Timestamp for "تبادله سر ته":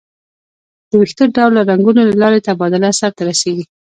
2.47-3.21